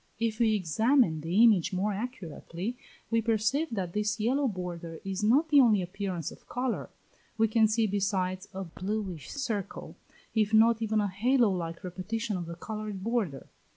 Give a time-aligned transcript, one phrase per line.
[0.19, 2.75] If we examine the image more accurately,
[3.11, 6.89] we perceive that this yellow border is not the only appearance of colour;
[7.37, 9.95] we can see, besides, a bluish circle,
[10.33, 13.45] if not even a halo like repetition of the coloured border.